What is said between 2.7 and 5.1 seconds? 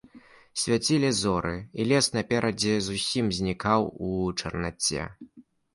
зусім знікаў у чарнаце.